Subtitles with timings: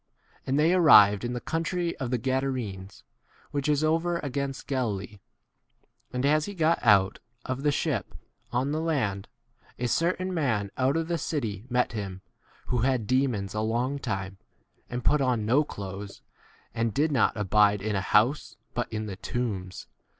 [0.45, 3.03] 28 And they arrived in the country of the Gadarenes,
[3.51, 5.19] which is over 2 7 against Galilee.
[6.11, 8.15] And as he got out [of the ship]
[8.51, 9.27] on the land,
[9.77, 12.21] a certain man out of the city met him,
[12.65, 14.39] who had demons a long time,
[14.89, 16.23] and put on no clothes,
[16.73, 19.87] and did not abide in a house, but in the 28 tombs.